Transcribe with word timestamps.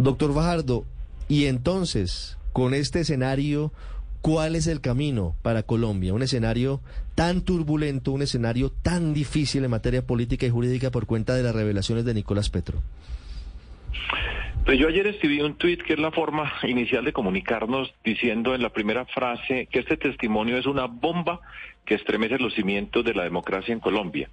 Doctor 0.00 0.32
Fajardo, 0.32 0.86
y 1.28 1.44
entonces, 1.44 2.38
con 2.54 2.72
este 2.72 3.00
escenario, 3.00 3.70
¿cuál 4.22 4.56
es 4.56 4.66
el 4.66 4.80
camino 4.80 5.34
para 5.42 5.62
Colombia? 5.62 6.14
Un 6.14 6.22
escenario 6.22 6.80
tan 7.14 7.42
turbulento, 7.42 8.12
un 8.12 8.22
escenario 8.22 8.70
tan 8.70 9.12
difícil 9.12 9.62
en 9.62 9.70
materia 9.70 10.06
política 10.06 10.46
y 10.46 10.50
jurídica 10.50 10.90
por 10.90 11.04
cuenta 11.04 11.34
de 11.34 11.42
las 11.42 11.54
revelaciones 11.54 12.06
de 12.06 12.14
Nicolás 12.14 12.48
Petro. 12.48 12.80
Pues 14.64 14.78
yo 14.78 14.88
ayer 14.88 15.06
escribí 15.06 15.42
un 15.42 15.56
tuit 15.56 15.82
que 15.82 15.92
es 15.92 15.98
la 15.98 16.12
forma 16.12 16.50
inicial 16.62 17.04
de 17.04 17.12
comunicarnos 17.12 17.92
diciendo 18.02 18.54
en 18.54 18.62
la 18.62 18.70
primera 18.70 19.04
frase 19.04 19.68
que 19.70 19.80
este 19.80 19.98
testimonio 19.98 20.56
es 20.56 20.64
una 20.64 20.86
bomba 20.86 21.40
que 21.84 21.94
estremece 21.94 22.38
los 22.38 22.54
cimientos 22.54 23.04
de 23.04 23.12
la 23.12 23.24
democracia 23.24 23.74
en 23.74 23.80
Colombia. 23.80 24.30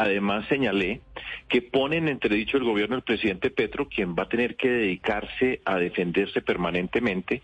Además 0.00 0.46
señalé 0.48 1.02
que 1.46 1.60
pone 1.60 1.98
en 1.98 2.08
entredicho 2.08 2.56
el 2.56 2.64
gobierno 2.64 2.96
del 2.96 3.04
presidente 3.04 3.50
Petro, 3.50 3.86
quien 3.86 4.16
va 4.16 4.22
a 4.22 4.28
tener 4.30 4.56
que 4.56 4.70
dedicarse 4.70 5.60
a 5.66 5.76
defenderse 5.76 6.40
permanentemente 6.40 7.42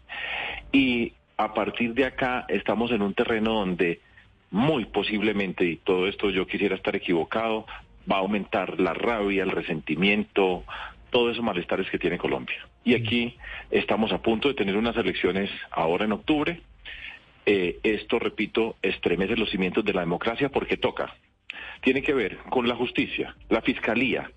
y 0.73 1.13
a 1.37 1.53
partir 1.53 1.93
de 1.93 2.07
acá 2.07 2.47
estamos 2.49 2.93
en 2.93 3.03
un 3.03 3.13
terreno 3.13 3.53
donde 3.53 4.01
muy 4.51 4.87
posiblemente, 4.87 5.67
y 5.67 5.77
todo 5.77 6.07
esto 6.07 6.31
yo 6.31 6.47
quisiera 6.47 6.77
estar 6.77 6.97
equivocado, 6.97 7.67
va 8.11 8.17
a 8.17 8.21
aumentar 8.21 8.81
la 8.81 8.95
rabia, 8.95 9.43
el 9.43 9.51
resentimiento, 9.51 10.65
todos 11.11 11.33
esos 11.33 11.45
malestares 11.45 11.91
que 11.91 11.99
tiene 11.99 12.17
Colombia. 12.17 12.67
Y 12.87 12.95
aquí 12.95 13.37
estamos 13.71 14.13
a 14.13 14.23
punto 14.23 14.49
de 14.49 14.55
tener 14.55 14.79
unas 14.79 14.97
elecciones 14.97 15.51
ahora 15.71 16.07
en 16.07 16.13
octubre. 16.13 16.63
Eh, 17.45 17.81
esto, 17.83 18.19
repito, 18.19 18.77
estremece 18.81 19.37
los 19.37 19.51
cimientos 19.51 19.85
de 19.85 19.93
la 19.93 20.01
democracia 20.01 20.49
porque 20.49 20.79
toca. 20.79 21.15
Tiene 21.81 22.03
que 22.03 22.15
ver 22.15 22.39
con 22.51 22.69
la 22.69 22.75
justicia, 22.75 23.35
la 23.49 23.61
fiscalía, 23.61 24.31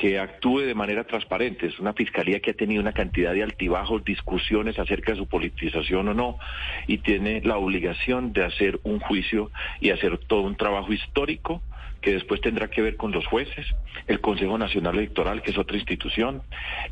que 0.00 0.18
actúe 0.18 0.60
de 0.60 0.74
manera 0.74 1.04
transparente. 1.04 1.66
Es 1.66 1.78
una 1.78 1.92
fiscalía 1.92 2.40
que 2.40 2.52
ha 2.52 2.54
tenido 2.54 2.80
una 2.80 2.92
cantidad 2.94 3.34
de 3.34 3.42
altibajos, 3.42 4.02
discusiones 4.02 4.78
acerca 4.78 5.12
de 5.12 5.18
su 5.18 5.26
politización 5.26 6.08
o 6.08 6.14
no, 6.14 6.38
y 6.86 6.98
tiene 6.98 7.42
la 7.42 7.58
obligación 7.58 8.32
de 8.32 8.44
hacer 8.44 8.80
un 8.82 8.98
juicio 8.98 9.50
y 9.78 9.90
hacer 9.90 10.16
todo 10.16 10.40
un 10.40 10.56
trabajo 10.56 10.90
histórico 10.90 11.60
que 12.00 12.12
después 12.12 12.40
tendrá 12.40 12.68
que 12.68 12.82
ver 12.82 12.96
con 12.96 13.12
los 13.12 13.26
jueces, 13.26 13.66
el 14.06 14.20
Consejo 14.20 14.56
Nacional 14.58 14.96
Electoral, 14.96 15.42
que 15.42 15.50
es 15.50 15.58
otra 15.58 15.76
institución, 15.76 16.42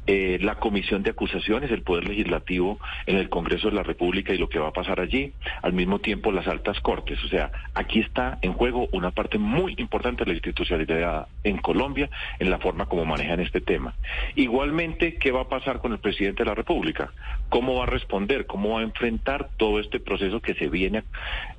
eh, 0.07 0.39
la 0.41 0.57
Comisión 0.57 1.03
de 1.03 1.11
Acusaciones, 1.11 1.71
el 1.71 1.83
Poder 1.83 2.09
Legislativo 2.09 2.79
en 3.07 3.17
el 3.17 3.29
Congreso 3.29 3.69
de 3.69 3.75
la 3.75 3.83
República 3.83 4.35
y 4.35 4.39
lo 4.39 4.49
que 4.49 4.59
va 4.59 4.69
a 4.69 4.73
pasar 4.73 5.01
allí, 5.01 5.33
al 5.63 5.73
mismo 5.73 5.99
tiempo 5.99 6.33
las 6.33 6.47
altas 6.47 6.81
cortes. 6.81 7.23
O 7.25 7.29
sea, 7.29 7.51
aquí 7.75 8.01
está 8.01 8.39
en 8.43 8.53
juego 8.53 8.89
una 8.93 9.11
parte 9.11 9.39
muy 9.39 9.75
importante 9.79 10.25
de 10.25 10.31
la 10.31 10.35
institucionalidad 10.35 11.29
en 11.45 11.59
Colombia, 11.59 12.11
en 12.39 12.51
la 12.51 12.59
forma 12.59 12.87
como 12.87 13.05
manejan 13.05 13.41
este 13.41 13.61
tema. 13.61 13.95
Igualmente, 14.35 15.15
¿qué 15.15 15.33
va 15.33 15.43
a 15.43 15.49
pasar 15.49 15.81
con 15.81 15.93
el 15.93 15.99
presidente 15.99 16.45
de 16.45 16.51
la 16.51 16.55
República? 16.55 17.13
¿Cómo 17.49 17.77
va 17.77 17.85
a 17.85 17.87
responder? 17.87 18.47
¿Cómo 18.47 18.75
va 18.75 18.81
a 18.81 18.85
enfrentar 18.85 19.49
todo 19.57 19.81
este 19.81 20.01
proceso 20.01 20.41
que 20.41 20.55
se 20.55 20.69
viene 20.69 21.03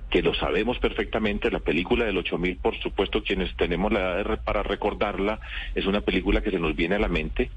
que 0.09 0.21
lo 0.21 0.33
sabemos 0.33 0.79
perfectamente, 0.79 1.51
la 1.51 1.59
película 1.59 2.05
del 2.05 2.17
8000, 2.17 2.57
por 2.57 2.77
supuesto, 2.79 3.23
quienes 3.23 3.55
tenemos 3.55 3.91
la 3.91 4.19
edad 4.19 4.43
para 4.43 4.63
recordarla, 4.63 5.39
es 5.75 5.85
una 5.85 6.01
película 6.01 6.41
que 6.41 6.51
se 6.51 6.59
nos 6.59 6.75
viene 6.75 6.95
a 6.95 6.99
la 6.99 7.07
mente 7.07 7.49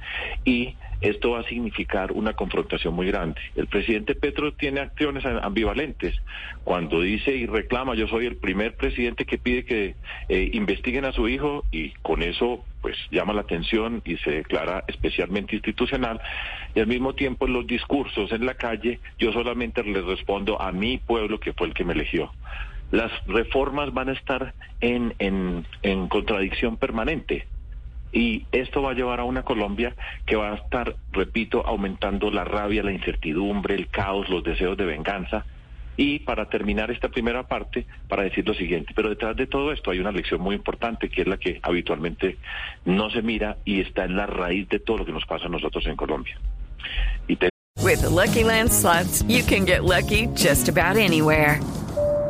y 0.45 0.75
esto 1.03 1.33
va 1.33 1.41
a 1.41 1.45
significar 1.45 2.13
una 2.13 2.35
confrontación 2.35 2.95
muy 2.95 3.07
grande. 3.07 3.41
El 3.57 3.67
presidente 3.67 4.15
Petro 4.15 4.53
tiene 4.55 4.81
acciones 4.81 5.25
ambivalentes. 5.25 6.17
Cuando 6.65 7.01
dice 7.01 7.35
y 7.35 7.47
reclama, 7.47 7.95
yo 7.95 8.07
soy 8.09 8.27
el 8.27 8.37
primer 8.37 8.77
presidente 8.77 9.25
que 9.25 9.39
pide 9.39 9.65
que 9.65 9.95
eh, 10.29 10.51
investiguen 10.53 11.05
a 11.05 11.13
su 11.13 11.29
hijo 11.29 11.65
y 11.71 11.91
con 12.03 12.23
eso 12.23 12.65
pues 12.81 12.97
llama 13.11 13.33
la 13.33 13.43
atención 13.43 14.03
y 14.05 14.17
se 14.19 14.31
declara 14.31 14.85
especialmente 14.89 15.55
institucional. 15.55 16.21
Y 16.75 16.81
al 16.81 16.87
mismo 16.87 17.15
tiempo 17.15 17.47
en 17.47 17.53
los 17.53 17.67
discursos 17.67 18.33
en 18.33 18.47
la 18.47 18.55
calle 18.55 19.01
yo 19.19 19.33
solamente 19.33 19.83
les 19.85 20.05
respondo 20.05 20.61
a 20.61 20.73
mi 20.73 20.99
pueblo 20.99 21.39
que 21.39 21.53
fue 21.53 21.69
el 21.69 21.75
que 21.75 21.85
me 21.85 21.93
eligió 21.93 22.33
las 22.93 23.11
reformas 23.27 23.93
van 23.93 24.11
a 24.11 24.13
estar 24.13 24.55
en, 24.81 25.15
en, 25.19 25.67
en 25.83 26.09
contradicción 26.09 26.77
permanente. 26.77 27.47
Y 28.13 28.47
esto 28.53 28.83
va 28.83 28.91
a 28.91 28.95
llevar 28.95 29.21
a 29.21 29.25
una 29.25 29.43
Colombia 29.43 29.95
que 30.27 30.37
va 30.37 30.53
a 30.53 30.57
estar, 30.57 30.97
repito, 31.13 31.67
aumentando 31.67 32.31
la 32.31 32.45
rabia, 32.45 32.83
la 32.83 32.93
incertidumbre, 32.93 33.75
el 33.75 33.89
caos, 33.89 34.29
los 34.29 34.45
deseos 34.45 34.77
de 34.77 34.85
venganza. 34.85 35.45
Y 35.97 36.21
para 36.21 36.49
terminar 36.49 36.91
esta 36.91 37.09
primera 37.09 37.43
parte, 37.47 37.87
para 38.09 38.23
decir 38.23 38.47
lo 38.47 38.55
siguiente, 38.55 38.93
pero 38.95 39.11
detrás 39.11 39.37
de 39.37 39.47
todo 39.47 39.73
esto 39.73 39.91
hay 39.91 39.99
una 39.99 40.13
lección 40.13 40.41
muy 40.41 40.57
importante 40.57 41.09
que 41.09 41.23
es 41.23 41.27
la 41.27 41.37
que 41.37 41.61
habitualmente 41.63 42.39
no 42.85 43.11
se 43.11 43.23
mira 43.23 43.59
y 43.65 43.81
está 43.81 44.05
en 44.05 44.17
la 44.17 44.27
raíz 44.27 44.69
de 44.69 44.79
todo 44.79 44.99
lo 44.99 45.05
que 45.05 45.13
nos 45.13 45.27
pasa 45.27 45.47
a 45.47 45.51
nosotros 45.51 45.87
en 45.87 45.97
Colombia. 45.97 46.39
Y 47.29 47.37
With 47.83 48.05
Lucky 48.05 48.45
Land 48.45 48.71
you 49.29 49.43
can 49.43 49.67
get 49.67 49.83
lucky 49.85 50.29
just 50.35 50.69
about 50.69 50.97
anywhere. 50.97 51.61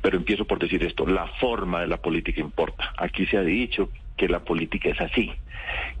Pero 0.00 0.16
empiezo 0.16 0.44
por 0.44 0.58
decir 0.58 0.82
esto, 0.82 1.06
la 1.06 1.26
forma 1.40 1.80
de 1.80 1.86
la 1.86 1.98
política 1.98 2.40
importa. 2.40 2.92
Aquí 2.96 3.26
se 3.26 3.36
ha 3.36 3.42
dicho 3.42 3.90
que 4.16 4.28
la 4.28 4.40
política 4.40 4.90
es 4.90 5.00
así, 5.00 5.32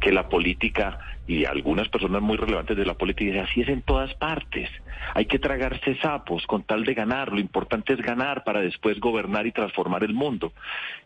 que 0.00 0.12
la 0.12 0.28
política 0.28 0.98
y 1.26 1.44
algunas 1.44 1.88
personas 1.88 2.20
muy 2.20 2.36
relevantes 2.36 2.76
de 2.76 2.84
la 2.84 2.94
política 2.94 3.44
así 3.44 3.62
es 3.62 3.68
en 3.68 3.82
todas 3.82 4.12
partes. 4.14 4.68
Hay 5.14 5.26
que 5.26 5.38
tragarse 5.38 5.96
sapos 5.96 6.46
con 6.46 6.64
tal 6.64 6.84
de 6.84 6.94
ganar. 6.94 7.32
Lo 7.32 7.38
importante 7.38 7.92
es 7.92 8.00
ganar 8.00 8.44
para 8.44 8.60
después 8.60 8.98
gobernar 9.00 9.46
y 9.46 9.52
transformar 9.52 10.04
el 10.04 10.14
mundo. 10.14 10.52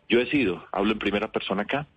Yo 0.09 0.19
he 0.19 0.27
sido, 0.27 0.65
hablo 0.71 0.93
en 0.93 0.99
primera 0.99 1.27
persona 1.31 1.63
acá, 1.63 1.87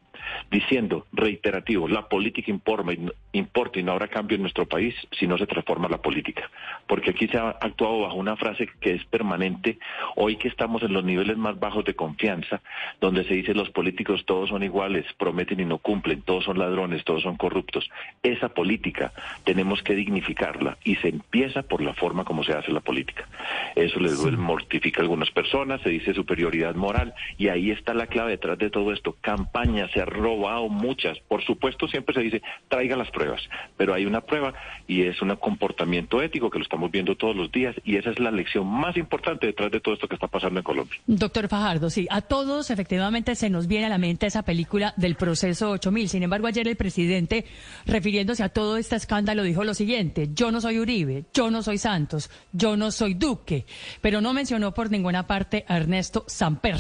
diciendo, 0.51 1.07
reiterativo, 1.13 1.89
la 1.89 2.09
política 2.09 2.51
importa, 2.51 2.93
importa 3.33 3.79
y 3.79 3.83
no 3.83 3.93
habrá 3.93 4.09
cambio 4.09 4.37
en 4.37 4.43
nuestro 4.43 4.67
país 4.67 4.95
si 5.13 5.27
no 5.27 5.39
se 5.39 5.47
transforma 5.47 5.89
la 5.89 6.03
política. 6.03 6.51
Porque 6.87 7.11
aquí 7.11 7.29
se 7.29 7.39
ha 7.39 7.51
actuado 7.51 8.01
bajo 8.01 8.17
una 8.17 8.37
frase 8.37 8.69
que 8.81 8.95
es 8.95 9.05
permanente, 9.05 9.79
hoy 10.17 10.37
que 10.37 10.49
estamos 10.49 10.83
en 10.83 10.93
los 10.93 11.05
niveles 11.05 11.37
más 11.37 11.59
bajos 11.59 11.85
de 11.85 11.95
confianza, 11.95 12.61
donde 13.01 13.25
se 13.25 13.35
dice 13.35 13.55
los 13.55 13.71
políticos 13.71 14.25
todos 14.25 14.51
son 14.51 14.63
iguales, 14.63 15.07
prometen 15.17 15.61
y 15.61 15.65
no 15.65 15.79
cumplen, 15.79 16.23
todos 16.23 16.45
son 16.45 16.59
ladrones, 16.59 17.05
todos 17.05 17.23
son 17.23 17.37
corruptos. 17.37 17.89
Esa 18.23 18.49
política 18.49 19.13
tenemos 19.45 19.83
que 19.83 19.95
dignificarla 19.95 20.79
y 20.85 20.97
se 20.97 21.09
empieza 21.09 21.63
por 21.63 21.83
la 21.83 21.95
forma 21.95 22.25
como 22.25 22.43
se 22.45 22.53
hace 22.53 22.73
la 22.73 22.81
política. 22.81 23.29
Eso 23.77 24.01
les 24.01 24.21
mortifica 24.37 25.01
a 25.01 25.03
algunas 25.03 25.31
personas, 25.31 25.81
se 25.83 25.91
dice 25.91 26.15
superioridad 26.15 26.75
moral 26.75 27.15
y 27.39 27.49
ahí 27.49 27.71
está 27.71 27.95
la 27.95 28.07
clave 28.07 28.33
detrás 28.33 28.59
de 28.59 28.71
todo 28.71 28.93
esto. 28.93 29.17
Campaña 29.21 29.89
se 29.89 30.01
ha 30.01 30.05
robado 30.05 30.69
muchas. 30.69 31.19
Por 31.21 31.45
supuesto, 31.45 31.89
siempre 31.89 32.15
se 32.15 32.21
dice, 32.23 32.43
traiga 32.69 32.97
las 32.97 33.11
pruebas, 33.21 33.43
pero 33.77 33.93
hay 33.93 34.07
una 34.07 34.23
prueba 34.23 34.55
y 34.89 35.03
es 35.03 35.21
un 35.21 35.37
comportamiento 35.37 36.23
ético 36.23 36.49
que 36.49 36.59
lo 36.59 36.65
estamos 36.65 36.91
viendo 36.91 37.17
todos 37.17 37.37
los 37.37 37.53
días 37.53 37.77
y 37.85 37.97
esa 37.97 38.11
es 38.11 38.19
la 38.19 38.31
lección 38.31 38.67
más 38.67 38.97
importante 38.97 39.47
detrás 39.47 39.71
de 39.71 39.79
todo 39.79 39.93
esto 39.93 40.09
que 40.09 40.15
está 40.15 40.27
pasando 40.27 40.61
en 40.61 40.65
Colombia. 40.65 40.99
Doctor 41.07 41.49
Fajardo, 41.49 41.91
sí, 41.91 42.07
a 42.11 42.23
todos 42.23 42.71
efectivamente 42.71 43.35
se 43.35 43.51
nos 43.51 43.67
viene 43.67 43.87
a 43.87 43.89
la 43.91 43.99
mente 43.99 44.27
esa 44.27 44.43
película 44.43 44.95
del 44.97 45.17
proceso 45.17 45.73
8000. 45.73 46.09
Sin 46.09 46.23
embargo, 46.23 46.47
ayer 46.47 46.67
el 46.67 46.77
presidente, 46.77 47.45
refiriéndose 47.85 48.43
a 48.43 48.49
todo 48.49 48.79
este 48.79 48.97
escándalo, 48.97 49.43
dijo 49.43 49.65
lo 49.65 49.75
siguiente, 49.75 50.31
yo 50.33 50.51
no 50.51 50.63
soy 50.63 50.79
Uribe, 50.79 51.25
yo 51.35 51.51
no 51.51 51.63
soy 51.63 51.77
Santos, 51.77 52.31
yo 52.53 52.79
no 52.79 52.91
soy 52.91 53.13
Duque, 53.13 53.67
pero 54.01 54.23
no 54.23 54.33
mencionó 54.33 54.73
por 54.73 54.91
ninguna 54.91 55.27
parte 55.27 55.67
a 55.69 55.77
Ernesto 55.77 56.25
Samper, 56.27 56.79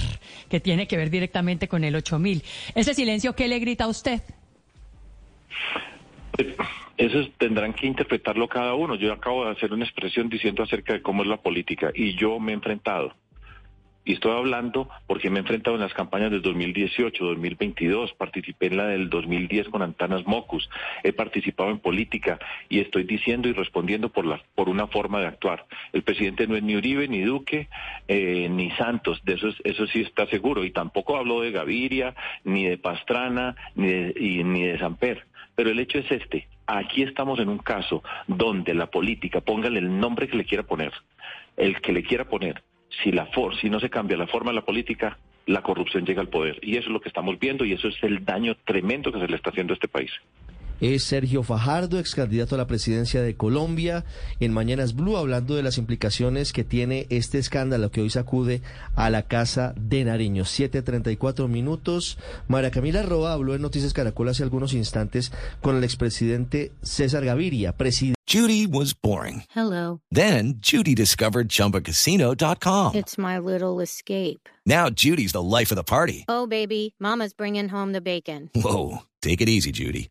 que 0.48 0.60
tiene 0.60 0.88
que 0.88 0.96
ver 0.96 1.10
directamente 1.10 1.68
con 1.68 1.84
el 1.84 1.94
8000. 1.96 2.42
Ese 2.74 2.94
silencio, 2.94 3.34
¿qué 3.34 3.46
le 3.46 3.58
grita 3.58 3.84
a 3.84 3.88
usted? 3.88 4.22
Eso 6.96 7.28
tendrán 7.38 7.72
que 7.72 7.86
interpretarlo 7.86 8.48
cada 8.48 8.74
uno. 8.74 8.94
Yo 8.94 9.12
acabo 9.12 9.44
de 9.44 9.52
hacer 9.52 9.72
una 9.72 9.84
expresión 9.84 10.28
diciendo 10.28 10.62
acerca 10.62 10.92
de 10.92 11.02
cómo 11.02 11.22
es 11.22 11.28
la 11.28 11.38
política 11.38 11.90
y 11.94 12.14
yo 12.14 12.38
me 12.38 12.52
he 12.52 12.54
enfrentado. 12.54 13.14
Y 14.02 14.14
estoy 14.14 14.32
hablando 14.32 14.88
porque 15.06 15.28
me 15.28 15.36
he 15.36 15.40
enfrentado 15.40 15.76
en 15.76 15.82
las 15.82 15.92
campañas 15.92 16.30
del 16.30 16.40
2018, 16.40 17.22
2022, 17.22 18.14
participé 18.14 18.66
en 18.66 18.78
la 18.78 18.86
del 18.86 19.10
2010 19.10 19.68
con 19.68 19.82
Antanas 19.82 20.26
Mocus, 20.26 20.70
he 21.04 21.12
participado 21.12 21.70
en 21.70 21.80
política 21.80 22.38
y 22.70 22.80
estoy 22.80 23.04
diciendo 23.04 23.48
y 23.48 23.52
respondiendo 23.52 24.08
por, 24.08 24.24
la, 24.24 24.42
por 24.54 24.70
una 24.70 24.86
forma 24.86 25.20
de 25.20 25.26
actuar. 25.26 25.66
El 25.92 26.02
presidente 26.02 26.46
no 26.46 26.56
es 26.56 26.62
ni 26.62 26.76
Uribe, 26.76 27.08
ni 27.08 27.20
Duque, 27.20 27.68
eh, 28.08 28.48
ni 28.50 28.70
Santos, 28.72 29.22
de 29.24 29.34
eso, 29.34 29.48
eso 29.64 29.86
sí 29.86 30.00
está 30.00 30.26
seguro. 30.26 30.64
Y 30.64 30.70
tampoco 30.70 31.18
habló 31.18 31.42
de 31.42 31.50
Gaviria, 31.50 32.14
ni 32.44 32.66
de 32.66 32.78
Pastrana, 32.78 33.54
ni 33.74 33.88
de, 33.88 34.44
ni 34.44 34.62
de 34.62 34.78
Samper. 34.78 35.26
Pero 35.60 35.72
el 35.72 35.78
hecho 35.78 35.98
es 35.98 36.10
este, 36.10 36.48
aquí 36.66 37.02
estamos 37.02 37.38
en 37.38 37.50
un 37.50 37.58
caso 37.58 38.02
donde 38.26 38.72
la 38.72 38.86
política, 38.86 39.42
póngale 39.42 39.78
el 39.78 40.00
nombre 40.00 40.26
que 40.26 40.38
le 40.38 40.46
quiera 40.46 40.62
poner, 40.62 40.90
el 41.58 41.82
que 41.82 41.92
le 41.92 42.02
quiera 42.02 42.24
poner, 42.24 42.62
si, 43.02 43.12
la 43.12 43.26
for 43.26 43.54
si 43.56 43.68
no 43.68 43.78
se 43.78 43.90
cambia 43.90 44.16
la 44.16 44.26
forma 44.26 44.52
de 44.52 44.54
la 44.54 44.64
política, 44.64 45.18
la 45.44 45.60
corrupción 45.60 46.06
llega 46.06 46.22
al 46.22 46.30
poder. 46.30 46.58
Y 46.62 46.78
eso 46.78 46.86
es 46.86 46.92
lo 46.94 47.02
que 47.02 47.10
estamos 47.10 47.38
viendo 47.38 47.66
y 47.66 47.74
eso 47.74 47.88
es 47.88 48.02
el 48.02 48.24
daño 48.24 48.56
tremendo 48.64 49.12
que 49.12 49.20
se 49.20 49.28
le 49.28 49.36
está 49.36 49.50
haciendo 49.50 49.74
a 49.74 49.76
este 49.76 49.88
país 49.88 50.10
es 50.80 51.04
Sergio 51.04 51.42
Fajardo, 51.42 51.98
ex 51.98 52.14
candidato 52.14 52.54
a 52.54 52.58
la 52.58 52.66
presidencia 52.66 53.22
de 53.22 53.36
Colombia, 53.36 54.04
en 54.40 54.52
Mañanas 54.52 54.94
Blue, 54.94 55.16
hablando 55.16 55.54
de 55.54 55.62
las 55.62 55.78
implicaciones 55.78 56.52
que 56.52 56.64
tiene 56.64 57.06
este 57.10 57.38
escándalo 57.38 57.90
que 57.90 58.00
hoy 58.00 58.10
sacude 58.10 58.62
a 58.96 59.10
la 59.10 59.22
Casa 59.22 59.74
de 59.76 60.04
Nariño. 60.04 60.44
7.34 60.44 61.48
minutos. 61.48 62.18
María 62.48 62.70
Camila 62.70 63.02
Roa 63.02 63.32
habló 63.32 63.54
en 63.54 63.62
Noticias 63.62 63.92
Caracol 63.92 64.28
hace 64.28 64.42
algunos 64.42 64.72
instantes 64.74 65.32
con 65.60 65.76
el 65.76 65.84
expresidente 65.84 66.72
César 66.82 67.24
Gaviria, 67.24 67.76
presidente. 67.76 68.16
Judy 68.26 68.64
was 68.64 68.94
boring. 68.94 69.42
Hello. 69.50 70.02
Then 70.12 70.60
Judy 70.60 70.94
discovered 70.94 71.48
chumbacasino.com. 71.48 72.94
It's 72.94 73.18
my 73.18 73.40
little 73.40 73.80
escape. 73.80 74.48
Now 74.64 74.88
Judy's 74.88 75.32
the 75.32 75.42
life 75.42 75.72
of 75.72 75.76
the 75.76 75.82
party. 75.82 76.26
Oh, 76.28 76.46
baby, 76.46 76.94
Mama's 77.00 77.34
bringing 77.34 77.68
home 77.68 77.92
the 77.92 78.00
bacon. 78.00 78.48
Whoa. 78.54 79.02
Take 79.20 79.40
it 79.40 79.48
easy, 79.48 79.72
Judy. 79.72 80.10